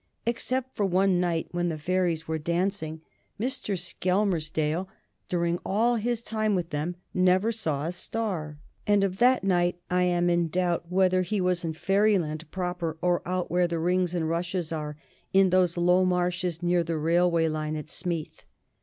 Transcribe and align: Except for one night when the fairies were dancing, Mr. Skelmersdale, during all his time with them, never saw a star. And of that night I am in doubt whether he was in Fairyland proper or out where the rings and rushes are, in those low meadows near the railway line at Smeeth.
Except 0.25 0.75
for 0.75 0.83
one 0.83 1.19
night 1.19 1.49
when 1.51 1.69
the 1.69 1.77
fairies 1.77 2.27
were 2.27 2.39
dancing, 2.39 3.01
Mr. 3.39 3.77
Skelmersdale, 3.77 4.87
during 5.29 5.59
all 5.63 5.97
his 5.97 6.23
time 6.23 6.55
with 6.55 6.71
them, 6.71 6.95
never 7.13 7.51
saw 7.51 7.85
a 7.85 7.91
star. 7.91 8.57
And 8.87 9.03
of 9.03 9.19
that 9.19 9.43
night 9.43 9.79
I 9.91 10.01
am 10.05 10.27
in 10.27 10.47
doubt 10.47 10.91
whether 10.91 11.21
he 11.21 11.39
was 11.39 11.63
in 11.63 11.73
Fairyland 11.73 12.49
proper 12.49 12.97
or 12.99 13.21
out 13.27 13.51
where 13.51 13.67
the 13.67 13.77
rings 13.77 14.15
and 14.15 14.27
rushes 14.27 14.71
are, 14.71 14.97
in 15.33 15.51
those 15.51 15.77
low 15.77 16.03
meadows 16.03 16.63
near 16.63 16.83
the 16.83 16.97
railway 16.97 17.47
line 17.47 17.75
at 17.75 17.87
Smeeth. 17.87 18.45